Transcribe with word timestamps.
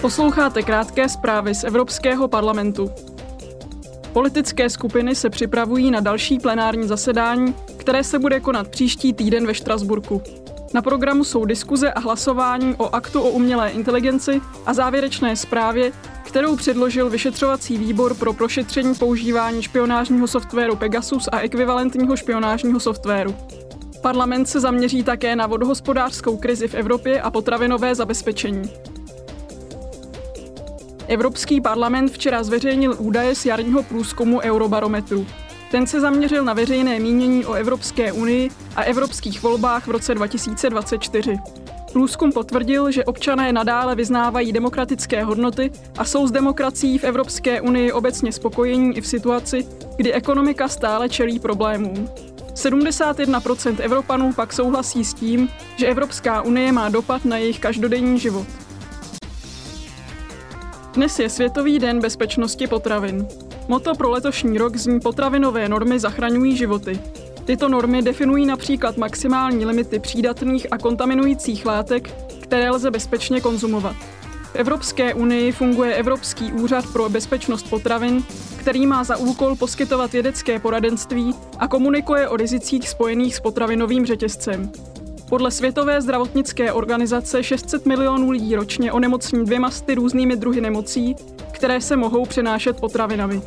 Posloucháte 0.00 0.62
krátké 0.62 1.08
zprávy 1.08 1.54
z 1.54 1.64
Evropského 1.64 2.28
parlamentu. 2.28 2.90
Politické 4.12 4.70
skupiny 4.70 5.14
se 5.14 5.30
připravují 5.30 5.90
na 5.90 6.00
další 6.00 6.38
plenární 6.38 6.88
zasedání, 6.88 7.54
které 7.76 8.04
se 8.04 8.18
bude 8.18 8.40
konat 8.40 8.68
příští 8.68 9.12
týden 9.12 9.46
ve 9.46 9.54
Štrasburku. 9.54 10.22
Na 10.74 10.82
programu 10.82 11.24
jsou 11.24 11.44
diskuze 11.44 11.92
a 11.92 12.00
hlasování 12.00 12.74
o 12.78 12.94
aktu 12.94 13.22
o 13.22 13.30
umělé 13.30 13.70
inteligenci 13.70 14.40
a 14.66 14.74
závěrečné 14.74 15.36
zprávě, 15.36 15.92
kterou 16.22 16.56
předložil 16.56 17.10
vyšetřovací 17.10 17.78
výbor 17.78 18.14
pro 18.14 18.32
prošetření 18.32 18.94
používání 18.94 19.62
špionážního 19.62 20.26
softwaru 20.26 20.76
Pegasus 20.76 21.28
a 21.32 21.40
ekvivalentního 21.40 22.16
špionážního 22.16 22.80
softwaru. 22.80 23.34
Parlament 24.00 24.48
se 24.48 24.60
zaměří 24.60 25.02
také 25.02 25.36
na 25.36 25.46
vodohospodářskou 25.46 26.36
krizi 26.36 26.68
v 26.68 26.74
Evropě 26.74 27.20
a 27.20 27.30
potravinové 27.30 27.94
zabezpečení. 27.94 28.70
Evropský 31.08 31.60
parlament 31.60 32.12
včera 32.12 32.42
zveřejnil 32.42 32.96
údaje 32.98 33.34
z 33.34 33.46
jarního 33.46 33.82
průzkumu 33.82 34.40
Eurobarometru. 34.40 35.26
Ten 35.70 35.86
se 35.86 36.00
zaměřil 36.00 36.44
na 36.44 36.54
veřejné 36.54 37.00
mínění 37.00 37.46
o 37.46 37.52
Evropské 37.52 38.12
unii 38.12 38.50
a 38.76 38.82
evropských 38.82 39.42
volbách 39.42 39.86
v 39.86 39.90
roce 39.90 40.14
2024. 40.14 41.38
Průzkum 41.92 42.32
potvrdil, 42.32 42.90
že 42.90 43.04
občané 43.04 43.52
nadále 43.52 43.94
vyznávají 43.94 44.52
demokratické 44.52 45.24
hodnoty 45.24 45.70
a 45.98 46.04
jsou 46.04 46.26
s 46.26 46.30
demokracií 46.30 46.98
v 46.98 47.04
Evropské 47.04 47.60
unii 47.60 47.92
obecně 47.92 48.32
spokojení 48.32 48.96
i 48.96 49.00
v 49.00 49.06
situaci, 49.06 49.66
kdy 49.96 50.12
ekonomika 50.12 50.68
stále 50.68 51.08
čelí 51.08 51.38
problémům. 51.38 52.08
71% 52.54 53.76
Evropanů 53.78 54.32
pak 54.32 54.52
souhlasí 54.52 55.04
s 55.04 55.14
tím, 55.14 55.48
že 55.76 55.86
Evropská 55.86 56.42
unie 56.42 56.72
má 56.72 56.88
dopad 56.88 57.24
na 57.24 57.36
jejich 57.36 57.60
každodenní 57.60 58.18
život. 58.18 58.67
Dnes 60.92 61.18
je 61.18 61.30
Světový 61.30 61.78
den 61.78 62.00
bezpečnosti 62.00 62.66
potravin. 62.66 63.26
Moto 63.68 63.94
pro 63.94 64.10
letošní 64.10 64.58
rok 64.58 64.76
zní 64.76 65.00
potravinové 65.00 65.68
normy 65.68 65.98
zachraňují 65.98 66.56
životy. 66.56 67.00
Tyto 67.44 67.68
normy 67.68 68.02
definují 68.02 68.46
například 68.46 68.96
maximální 68.96 69.66
limity 69.66 69.98
přídatných 69.98 70.66
a 70.70 70.78
kontaminujících 70.78 71.66
látek, 71.66 72.10
které 72.40 72.70
lze 72.70 72.90
bezpečně 72.90 73.40
konzumovat. 73.40 73.96
V 74.52 74.56
Evropské 74.56 75.14
unii 75.14 75.52
funguje 75.52 75.94
Evropský 75.94 76.52
úřad 76.52 76.84
pro 76.92 77.08
bezpečnost 77.08 77.70
potravin, 77.70 78.24
který 78.56 78.86
má 78.86 79.04
za 79.04 79.16
úkol 79.16 79.56
poskytovat 79.56 80.12
vědecké 80.12 80.58
poradenství 80.58 81.34
a 81.58 81.68
komunikuje 81.68 82.28
o 82.28 82.36
rizicích 82.36 82.88
spojených 82.88 83.36
s 83.36 83.40
potravinovým 83.40 84.06
řetězcem. 84.06 84.72
Podle 85.28 85.50
Světové 85.50 86.02
zdravotnické 86.02 86.72
organizace 86.72 87.42
600 87.42 87.86
milionů 87.86 88.30
lidí 88.30 88.56
ročně 88.56 88.92
onemocní 88.92 89.44
dvěma 89.44 89.70
sty 89.70 89.94
různými 89.94 90.36
druhy 90.36 90.60
nemocí, 90.60 91.16
které 91.52 91.80
se 91.80 91.96
mohou 91.96 92.26
přenášet 92.26 92.80
potravinami. 92.80 93.42